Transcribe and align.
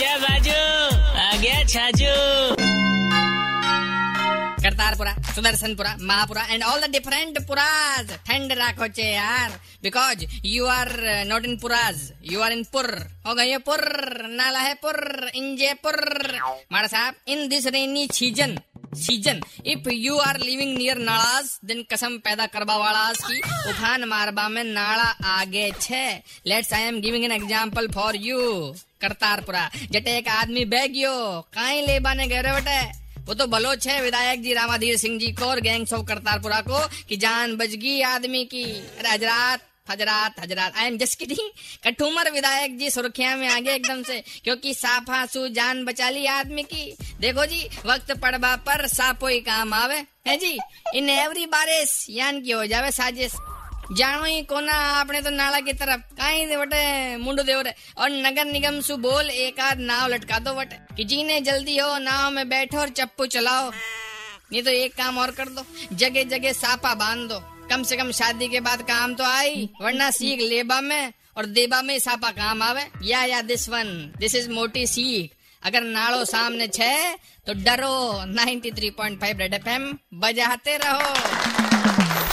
आजा 0.00 0.16
बाजू 0.16 0.60
आ 1.20 1.36
गया 1.36 1.56
Chhaju. 1.68 2.12
Kartarpura, 4.64 5.12
Sudarshanpura, 5.36 5.92
Mahapura 6.00 6.42
and 6.50 6.62
all 6.64 6.80
the 6.80 6.90
different 6.92 7.38
पुराज। 7.46 8.12
ठंड 8.28 8.52
राखो 8.60 8.88
चे 8.96 9.04
यार। 9.12 9.60
Because 9.82 10.24
you 10.46 10.66
are 10.66 10.88
not 11.28 11.44
in 11.44 11.56
पुराज। 11.60 12.00
You 12.32 12.40
are 12.40 12.52
in 12.52 12.64
पुर। 12.72 12.88
हो 13.26 13.34
गई 13.34 13.56
पुर। 13.68 13.84
नाला 14.40 14.60
है 14.60 14.74
पुर। 14.80 15.30
इंजे 15.34 15.72
पुर। 15.84 16.00
माड़ा 16.72 16.86
साहब 16.88 17.14
in 17.28 17.48
this 17.48 17.66
rainy 17.68 18.08
season 18.12 18.58
season 18.96 19.40
if 19.66 19.88
you 19.92 20.16
are 20.18 20.38
living 20.40 20.76
near 20.76 20.98
nullahs 20.98 21.58
दिन 21.64 21.82
कसम 21.92 22.16
पैदा 22.24 22.46
करवा 22.54 22.76
वाला 22.76 23.10
की 23.20 23.40
उफान 23.70 24.04
मारबा 24.08 24.48
में 24.48 24.64
नाला 24.64 25.10
आगे 25.32 25.70
छे। 25.80 26.06
Let's 26.46 26.72
I 26.72 26.82
am 26.84 27.00
giving 27.00 27.24
an 27.24 27.32
example 27.32 27.88
for 27.94 28.16
you 28.28 28.40
Kartarpura. 29.00 29.68
जटे 29.90 30.16
एक 30.18 30.28
आदमी 30.28 30.64
बैगियो 30.66 31.14
काई 31.54 31.80
ले 31.86 31.98
बाने 32.00 32.26
गए 32.26 32.42
बटे। 32.52 32.80
वो 33.20 33.34
तो 33.34 33.46
बलोच 33.46 33.86
है 33.88 34.00
विधायक 34.02 34.42
जी, 34.42 34.52
रामाधीर 34.54 34.96
सिंह 34.96 35.18
जी 35.18 35.32
को 35.32 35.44
और 35.44 35.60
गैंग्स 35.60 35.92
ऑफ़ 35.92 36.06
करतारपुरा 36.06 36.60
को, 36.60 36.86
कि 37.08 37.16
जान 37.16 37.56
बच 37.56 37.74
गई 37.76 38.00
आदमी 38.02 38.44
की। 38.44 38.64
अरे 38.64 39.08
हजरात 39.08 39.60
हजरात 39.90 40.34
हजरात। 40.40 40.76
I 40.76 40.86
am 40.86 40.96
just 40.98 41.18
kidding 41.18 41.48
Kathumar 41.84 42.30
विधायक 42.30 42.78
जी 42.78 42.90
सुर्खिया 42.90 43.34
में 43.36 43.48
आगे 43.48 43.74
एकदम 43.74 44.02
से, 44.02 44.22
क्योंकि 44.44 44.74
साफा 44.74 45.24
सु 45.26 45.46
जान 45.48 45.84
बचा 45.84 46.10
ली 46.10 46.26
आदमी 46.26 46.62
की। 46.62 46.92
देखो 47.20 47.46
जी, 47.46 47.68
वक्त 47.86 48.12
पड़वा 48.12 48.54
पर 48.56 48.86
सापो 48.86 49.26
ही 49.26 49.40
काम 49.40 49.74
आवे। 49.74 50.02
है 50.26 50.36
जी, 50.36 50.58
इन 50.94 51.10
एवरी 51.10 51.46
बारिश 51.46 52.06
यान 52.10 52.40
की 52.42 52.50
हो 52.50 52.66
जावे 52.66 52.90
साजिश। 52.90 53.32
जानो 53.98 54.24
ही 54.24 54.42
कोना 54.46 54.72
आपने 55.02 55.20
तो 55.22 55.30
नाला 55.30 55.60
की 55.66 55.72
तरफ़ 55.74 56.00
दे 56.48 56.56
वटे 56.56 56.82
मुंडू 57.22 57.42
देव 57.42 57.60
रे 57.66 57.72
और 57.98 58.10
नगर 58.26 58.44
निगम 58.46 58.80
सु 58.86 58.96
बोल 59.02 59.30
एक 59.44 59.60
आध 59.60 59.78
नाव 59.90 60.06
लटका 60.12 60.38
दो 60.46 60.52
वटे 60.54 60.76
कि 60.96 61.04
जीने 61.10 61.40
जल्दी 61.48 61.76
हो 61.78 61.96
नाव 61.98 62.30
में 62.30 62.48
बैठो 62.48 62.78
और 62.80 62.88
चप्पू 62.98 63.26
चलाओ 63.34 63.70
नहीं 63.70 64.62
तो 64.62 64.70
एक 64.70 64.94
काम 64.96 65.18
और 65.18 65.30
कर 65.38 65.48
दो 65.56 65.64
जगह 66.02 66.24
जगह 66.30 66.52
सापा 66.52 66.94
बाँध 67.02 67.28
दो 67.30 67.40
कम 67.70 67.82
से 67.90 67.96
कम 67.96 68.10
शादी 68.20 68.48
के 68.48 68.60
बाद 68.68 68.82
काम 68.90 69.14
तो 69.14 69.24
आई 69.24 69.68
वरना 69.80 70.10
सीख 70.18 70.40
लेबा 70.50 70.80
में 70.80 71.12
और 71.36 71.46
देबा 71.58 71.82
में 71.82 71.98
सापा 71.98 72.30
काम 72.38 72.62
आवे 72.62 72.86
या 73.08 73.24
या 73.32 73.42
दिस 73.50 73.68
वन 73.68 73.90
दिस 74.18 74.34
इज़ 74.34 74.50
मोटी 74.50 74.86
सीख 74.86 75.34
अगर 75.62 75.82
नाड़ो 75.96 76.24
सामने 76.24 76.66
छे 76.78 76.92
तो 77.46 77.54
डरो 77.64 77.94
93.5 78.36 79.38
रेड 79.40 79.54
एफएम 79.54 79.92
बजाते 80.20 80.76
रहो 80.84 81.59